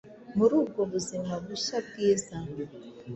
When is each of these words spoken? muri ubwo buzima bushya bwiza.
muri 0.37 0.53
ubwo 0.61 0.81
buzima 0.91 1.33
bushya 1.45 1.77
bwiza. 1.87 2.35